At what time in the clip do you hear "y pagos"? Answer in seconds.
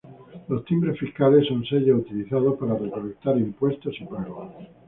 3.99-4.51